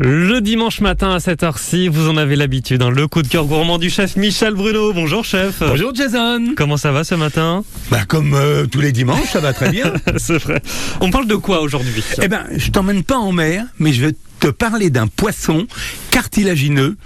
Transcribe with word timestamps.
Le 0.00 0.40
dimanche 0.40 0.80
matin 0.80 1.12
à 1.12 1.18
cette 1.18 1.42
heure-ci, 1.42 1.88
vous 1.88 2.08
en 2.08 2.16
avez 2.16 2.36
l'habitude, 2.36 2.82
hein, 2.82 2.90
le 2.90 3.08
coup 3.08 3.22
de 3.22 3.26
cœur 3.26 3.46
gourmand 3.46 3.78
du 3.78 3.90
chef 3.90 4.14
Michel 4.14 4.54
Bruno. 4.54 4.92
Bonjour 4.92 5.24
chef. 5.24 5.56
Bonjour 5.58 5.92
Jason. 5.92 6.54
Comment 6.56 6.76
ça 6.76 6.92
va 6.92 7.02
ce 7.02 7.16
matin? 7.16 7.64
Bah 7.90 8.04
comme 8.06 8.34
euh, 8.34 8.66
tous 8.66 8.80
les 8.80 8.92
dimanches, 8.92 9.30
ça 9.32 9.40
va 9.40 9.52
très 9.52 9.70
bien. 9.70 9.92
C'est 10.16 10.38
vrai. 10.38 10.62
On 11.00 11.10
parle 11.10 11.26
de 11.26 11.34
quoi 11.34 11.62
aujourd'hui? 11.62 12.04
Eh 12.22 12.28
ben, 12.28 12.44
je 12.56 12.70
t'emmène 12.70 13.02
pas 13.02 13.16
en 13.16 13.32
mer, 13.32 13.64
mais 13.80 13.92
je 13.92 14.06
vais 14.06 14.14
te 14.38 14.46
parler 14.46 14.90
d'un 14.90 15.08
poisson 15.08 15.66
cartilagineux, 16.12 16.96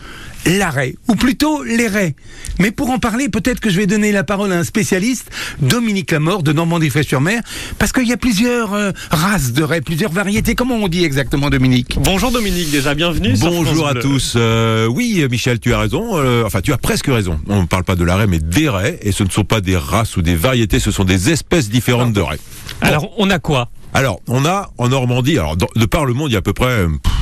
l'arrêt, 0.46 0.94
ou 1.08 1.14
plutôt 1.14 1.62
les 1.62 1.86
raies. 1.86 2.14
Mais 2.58 2.70
pour 2.70 2.90
en 2.90 2.98
parler, 2.98 3.28
peut-être 3.28 3.60
que 3.60 3.70
je 3.70 3.76
vais 3.76 3.86
donner 3.86 4.12
la 4.12 4.24
parole 4.24 4.52
à 4.52 4.56
un 4.58 4.64
spécialiste, 4.64 5.30
Dominique 5.60 6.10
Lamort 6.10 6.42
de 6.42 6.52
Normandie-Frais-sur-Mer, 6.52 7.42
parce 7.78 7.92
qu'il 7.92 8.08
y 8.08 8.12
a 8.12 8.16
plusieurs 8.16 8.74
euh, 8.74 8.90
races 9.10 9.52
de 9.52 9.62
raies, 9.62 9.80
plusieurs 9.80 10.10
variétés. 10.12 10.54
Comment 10.54 10.76
on 10.76 10.88
dit 10.88 11.04
exactement, 11.04 11.48
Dominique? 11.50 11.96
Bonjour 12.00 12.30
Dominique, 12.32 12.70
déjà 12.70 12.94
bienvenue. 12.94 13.34
Bonjour 13.40 13.86
à 13.88 13.92
Bleu. 13.92 14.02
tous. 14.02 14.34
Euh, 14.36 14.86
oui, 14.86 15.24
Michel, 15.30 15.60
tu 15.60 15.72
as 15.72 15.78
raison. 15.78 16.16
Euh, 16.18 16.44
enfin, 16.44 16.60
tu 16.60 16.72
as 16.72 16.78
presque 16.78 17.06
raison. 17.06 17.40
On 17.48 17.62
ne 17.62 17.66
parle 17.66 17.84
pas 17.84 17.96
de 17.96 18.04
la 18.04 18.16
raie, 18.16 18.26
mais 18.26 18.38
des 18.38 18.68
raies. 18.68 18.98
Et 19.02 19.12
ce 19.12 19.22
ne 19.24 19.30
sont 19.30 19.44
pas 19.44 19.60
des 19.60 19.76
races 19.76 20.16
ou 20.16 20.22
des 20.22 20.34
variétés, 20.36 20.80
ce 20.80 20.90
sont 20.90 21.04
des 21.04 21.30
espèces 21.30 21.68
différentes 21.70 22.12
de 22.12 22.20
raies. 22.20 22.40
Alors, 22.80 23.10
on 23.18 23.30
a 23.30 23.38
quoi? 23.38 23.70
Alors, 23.94 24.20
on 24.26 24.44
a 24.46 24.70
en 24.78 24.88
Normandie, 24.88 25.38
alors 25.38 25.56
dans- 25.56 25.68
de 25.76 25.84
par 25.84 26.06
le 26.06 26.14
monde, 26.14 26.30
il 26.30 26.32
y 26.32 26.36
a 26.36 26.38
à 26.38 26.42
peu 26.42 26.54
près 26.54 26.66
euh, 26.66 26.88
pff, 26.88 27.12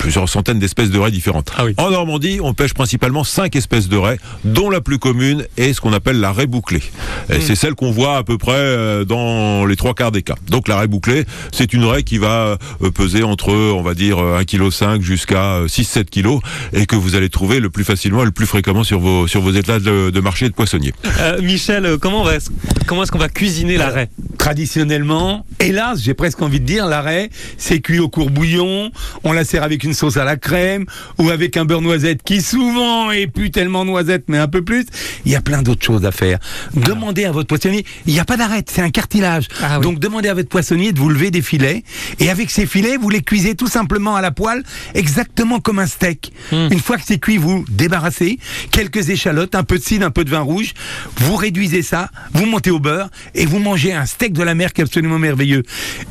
plusieurs 0.00 0.28
centaines 0.28 0.58
d'espèces 0.58 0.90
de 0.90 0.98
raies 0.98 1.10
différentes. 1.10 1.52
Ah 1.56 1.64
oui. 1.64 1.74
En 1.76 1.90
Normandie, 1.90 2.40
on 2.42 2.54
pêche 2.54 2.74
principalement 2.74 3.22
cinq 3.22 3.54
espèces 3.54 3.88
de 3.88 3.96
raies, 3.96 4.18
dont 4.44 4.70
la 4.70 4.80
plus 4.80 4.98
commune 4.98 5.44
est 5.56 5.72
ce 5.74 5.80
qu'on 5.80 5.92
appelle 5.92 6.18
la 6.20 6.32
raie 6.32 6.46
bouclée. 6.46 6.82
Et 7.28 7.36
Hmm. 7.36 7.40
C'est 7.42 7.54
celle 7.54 7.74
qu'on 7.74 7.90
voit 7.90 8.16
à 8.16 8.22
peu 8.24 8.38
près 8.38 8.52
euh, 8.54 9.04
dans 9.04 9.64
les 9.66 9.76
trois 9.76 9.94
quarts 9.94 10.12
des 10.12 10.22
cas. 10.22 10.36
Donc 10.48 10.68
la 10.68 10.78
raie 10.78 10.86
bouclée, 10.88 11.24
c'est 11.52 11.72
une 11.72 11.84
raie 11.84 12.02
qui 12.02 12.18
va 12.18 12.56
euh, 12.82 12.90
peser 12.90 13.22
entre, 13.22 13.52
on 13.52 13.82
va 13.82 13.94
dire, 13.94 14.18
euh, 14.18 14.40
1,5 14.40 14.96
kg 14.98 15.02
jusqu'à 15.02 15.54
euh, 15.56 15.66
6-7 15.66 16.04
kg 16.06 16.38
et 16.72 16.86
que 16.86 16.96
vous 16.96 17.14
allez 17.14 17.28
trouver 17.28 17.60
le 17.60 17.68
plus 17.70 17.84
facilement 17.84 18.22
et 18.22 18.26
le 18.26 18.30
plus 18.30 18.46
fréquemment 18.46 18.84
sur 18.84 19.00
vos, 19.00 19.26
sur 19.26 19.40
vos 19.42 19.52
étals 19.52 19.82
de, 19.82 20.10
de 20.10 20.20
marché 20.20 20.48
de 20.48 20.54
poissonniers. 20.54 20.94
Euh, 21.20 21.40
Michel, 21.42 21.84
euh, 21.86 21.98
comment, 21.98 22.22
va- 22.24 22.38
comment 22.86 23.02
est-ce 23.02 23.12
qu'on 23.12 23.18
va 23.18 23.28
cuisiner 23.28 23.76
la 23.76 23.88
raie? 23.90 24.08
Traditionnellement, 24.40 25.44
hélas, 25.60 26.00
j'ai 26.02 26.14
presque 26.14 26.40
envie 26.40 26.60
de 26.60 26.64
dire, 26.64 26.86
l'arrêt, 26.86 27.28
c'est 27.58 27.80
cuit 27.80 27.98
au 27.98 28.08
court-bouillon, 28.08 28.90
on 29.22 29.32
la 29.32 29.44
sert 29.44 29.62
avec 29.62 29.84
une 29.84 29.92
sauce 29.92 30.16
à 30.16 30.24
la 30.24 30.38
crème, 30.38 30.86
ou 31.18 31.28
avec 31.28 31.58
un 31.58 31.66
beurre 31.66 31.82
noisette 31.82 32.22
qui 32.22 32.40
souvent 32.40 33.10
est 33.10 33.26
plus 33.26 33.50
tellement 33.50 33.84
noisette, 33.84 34.24
mais 34.28 34.38
un 34.38 34.48
peu 34.48 34.62
plus. 34.62 34.86
Il 35.26 35.30
y 35.30 35.36
a 35.36 35.42
plein 35.42 35.60
d'autres 35.60 35.84
choses 35.84 36.06
à 36.06 36.10
faire. 36.10 36.38
Demandez 36.72 37.26
à 37.26 37.32
votre 37.32 37.48
poissonnier, 37.48 37.84
il 38.06 38.14
n'y 38.14 38.18
a 38.18 38.24
pas 38.24 38.38
d'arête, 38.38 38.70
c'est 38.72 38.80
un 38.80 38.88
cartilage. 38.88 39.46
Ah 39.62 39.76
oui. 39.76 39.82
Donc 39.82 39.98
demandez 39.98 40.30
à 40.30 40.34
votre 40.34 40.48
poissonnier 40.48 40.92
de 40.92 40.98
vous 40.98 41.10
lever 41.10 41.30
des 41.30 41.42
filets, 41.42 41.84
et 42.18 42.30
avec 42.30 42.48
ces 42.48 42.64
filets, 42.64 42.96
vous 42.96 43.10
les 43.10 43.20
cuisez 43.20 43.54
tout 43.54 43.68
simplement 43.68 44.16
à 44.16 44.22
la 44.22 44.30
poêle, 44.30 44.62
exactement 44.94 45.60
comme 45.60 45.80
un 45.80 45.86
steak. 45.86 46.32
Hmm. 46.50 46.68
Une 46.70 46.80
fois 46.80 46.96
que 46.96 47.04
c'est 47.06 47.18
cuit, 47.18 47.36
vous 47.36 47.66
débarrassez, 47.68 48.38
quelques 48.70 49.10
échalotes, 49.10 49.54
un 49.54 49.64
peu 49.64 49.76
de 49.76 49.82
cidre, 49.82 50.06
un 50.06 50.10
peu 50.10 50.24
de 50.24 50.30
vin 50.30 50.40
rouge, 50.40 50.72
vous 51.16 51.36
réduisez 51.36 51.82
ça, 51.82 52.08
vous 52.32 52.46
montez 52.46 52.70
au 52.70 52.80
beurre, 52.80 53.10
et 53.34 53.44
vous 53.44 53.58
mangez 53.58 53.92
un 53.92 54.06
steak 54.06 54.29
de 54.32 54.42
la 54.42 54.54
mer 54.54 54.72
qui 54.72 54.80
est 54.80 54.84
absolument 54.84 55.18
merveilleux. 55.18 55.62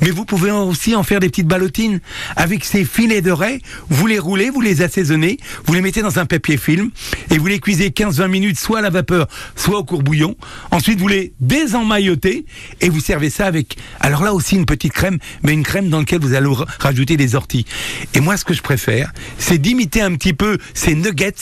Mais 0.02 0.10
vous 0.10 0.26
pouvez 0.26 0.52
aussi 0.52 0.96
en 0.96 1.04
faire 1.04 1.20
des 1.20 1.30
petites 1.30 1.48
ballotines. 1.48 2.00
Avec 2.36 2.66
ces 2.66 2.86
filets 2.86 3.22
de 3.22 3.32
raie, 3.32 3.60
vous 3.90 4.08
les 4.08 4.20
roulez, 4.20 4.50
vous 4.50 4.62
les 4.62 4.82
assaisonnez, 4.82 5.38
vous 5.66 5.74
les 5.74 5.82
mettez 5.82 6.02
dans 6.02 6.20
un 6.20 6.26
papier 6.26 6.58
film, 6.58 6.92
et 7.30 7.38
vous 7.38 7.48
les 7.48 7.60
cuisez 7.60 7.90
15-20 7.90 8.28
minutes, 8.28 8.60
soit 8.60 8.80
à 8.80 8.82
la 8.82 8.90
vapeur, 8.90 9.28
soit 9.56 9.78
au 9.78 9.84
court-bouillon. 9.84 10.36
Ensuite, 10.72 11.00
vous 11.00 11.08
les 11.08 11.34
désemmaillotez, 11.40 12.46
et 12.82 12.90
vous 12.90 13.00
servez 13.00 13.30
ça 13.30 13.46
avec, 13.46 13.78
alors 14.00 14.24
là 14.24 14.34
aussi, 14.34 14.56
une 14.56 14.66
petite 14.66 14.94
crème, 14.94 15.18
mais 15.44 15.54
une 15.54 15.64
crème 15.64 15.90
dans 15.90 16.00
laquelle 16.00 16.22
vous 16.22 16.34
allez 16.34 16.48
ra- 16.48 16.66
rajouter 16.80 17.18
des 17.18 17.36
orties. 17.36 17.66
Et 18.14 18.20
moi, 18.20 18.38
ce 18.38 18.46
que 18.46 18.54
je 18.54 18.62
préfère, 18.62 19.12
c'est 19.38 19.58
d'imiter 19.58 20.02
un 20.02 20.16
petit 20.16 20.34
peu 20.34 20.58
ces 20.74 20.96
nuggets. 20.96 21.34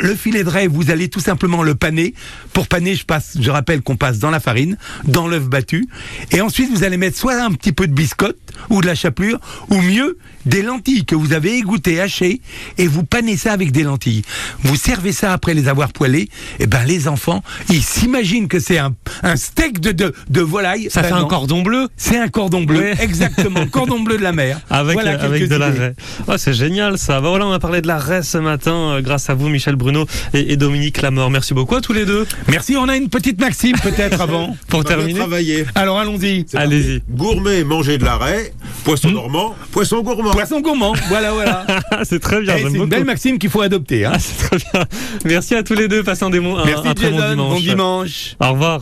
Le 0.00 0.14
filet 0.14 0.44
de 0.44 0.48
raie, 0.48 0.66
vous 0.66 0.90
allez 0.90 1.08
tout 1.08 1.20
simplement 1.20 1.62
le 1.62 1.74
paner. 1.74 2.14
Pour 2.52 2.66
paner, 2.68 2.94
je 2.94 3.04
passe, 3.04 3.36
je 3.40 3.50
rappelle 3.50 3.82
qu'on 3.82 3.96
passe 3.96 4.18
dans 4.18 4.30
la 4.30 4.40
farine, 4.40 4.76
dans 5.04 5.26
l'œuf 5.28 5.44
battu, 5.48 5.86
et 6.32 6.40
ensuite 6.40 6.70
vous 6.70 6.84
allez 6.84 6.96
mettre 6.96 7.16
soit 7.16 7.42
un 7.42 7.52
petit 7.52 7.72
peu 7.72 7.86
de 7.86 7.92
biscotte 7.92 8.36
ou 8.70 8.80
de 8.80 8.86
la 8.86 8.94
chapelure, 8.94 9.38
ou 9.70 9.80
mieux 9.80 10.18
des 10.46 10.62
lentilles 10.62 11.04
que 11.04 11.14
vous 11.14 11.32
avez 11.34 11.56
égouttées, 11.58 12.00
hachées, 12.00 12.40
et 12.78 12.86
vous 12.86 13.02
panez 13.04 13.36
ça 13.36 13.52
avec 13.52 13.70
des 13.72 13.82
lentilles. 13.82 14.22
Vous 14.62 14.76
servez 14.76 15.12
ça 15.12 15.32
après 15.32 15.52
les 15.54 15.68
avoir 15.68 15.92
poêlées. 15.92 16.28
Et 16.58 16.66
ben 16.66 16.84
les 16.86 17.06
enfants, 17.08 17.42
ils 17.68 17.82
s'imaginent 17.82 18.48
que 18.48 18.58
c'est 18.60 18.78
un, 18.78 18.94
un 19.22 19.36
steak 19.36 19.80
de, 19.80 19.92
de, 19.92 20.14
de 20.30 20.40
volaille. 20.40 20.88
Ça 20.90 21.02
Ben 21.02 21.08
fait 21.08 21.14
un 21.14 21.20
non. 21.20 21.28
cordon 21.28 21.62
bleu 21.62 21.88
C'est 21.96 22.18
un 22.18 22.28
cordon 22.28 22.62
bleu, 22.62 22.78
Ouais. 22.80 22.94
exactement, 23.00 23.66
cordon 23.70 24.00
bleu 24.00 24.16
de 24.16 24.22
la 24.22 24.32
mer. 24.32 24.60
avec, 24.70 24.94
Voilà 24.94 25.12
euh, 25.20 25.24
avec 25.24 25.48
de 25.48 25.56
la 25.56 25.70
raie. 25.70 25.94
Oh, 26.28 26.34
c'est 26.38 26.54
génial 26.54 26.96
ça. 26.98 27.20
Voilà, 27.20 27.46
on 27.46 27.52
a 27.52 27.58
parlé 27.58 27.82
de 27.82 27.86
la 27.88 27.98
raie 27.98 28.22
ce 28.22 28.38
matin 28.38 28.72
euh, 28.94 29.00
grâce 29.02 29.28
à 29.28 29.34
vous 29.34 29.48
Michel 29.48 29.76
Bruno 29.76 30.06
et, 30.32 30.52
et 30.52 30.56
Dominique 30.56 31.02
Lamort. 31.02 31.30
Merci 31.30 31.52
beaucoup 31.52 31.74
à 31.74 31.80
tous 31.80 31.92
les 31.92 32.06
deux. 32.06 32.26
Merci, 32.48 32.76
on 32.76 32.88
a 32.88 32.96
une 32.96 33.08
petite 33.10 33.40
maxime 33.40 33.76
peut-être 33.82 34.20
avant. 34.20 34.56
Pour 34.68 34.84
terminer, 34.84 35.18
travailler. 35.18 35.66
Alors 35.74 35.98
allons-y. 35.98 36.46
allez-y. 36.54 37.02
Gourmet, 37.10 37.64
manger 37.64 37.98
de 37.98 38.04
la 38.04 38.16
raie. 38.16 38.47
Poisson 38.84 39.10
normand, 39.10 39.54
poisson 39.72 40.02
gourmand. 40.02 40.30
Poisson 40.30 40.60
gourmand, 40.60 40.94
voilà, 41.08 41.32
voilà. 41.32 41.66
C'est 42.04 42.20
très 42.20 42.40
bien, 42.40 42.54
Eh, 42.56 42.58
j'aime 42.58 42.66
c'est 42.68 42.72
une 42.74 42.78
beaucoup. 42.78 42.90
belle 42.90 43.04
maxime 43.04 43.38
qu'il 43.38 43.50
faut 43.50 43.60
adopter. 43.60 44.04
Hein. 44.04 44.12
Ah, 44.14 44.18
c'est 44.20 44.46
très 44.48 44.56
bien. 44.56 44.84
Merci 45.24 45.54
à 45.54 45.62
tous 45.62 45.74
les 45.74 45.88
deux. 45.88 46.02
Un, 46.20 46.30
démo, 46.30 46.56
un, 46.56 46.64
Merci 46.64 46.88
un 46.88 46.94
très 46.94 47.10
Jason, 47.12 47.18
bon 47.18 47.28
dimanche. 47.28 47.52
bon 47.54 47.60
dimanche. 47.60 48.36
Au 48.40 48.52
revoir. 48.52 48.80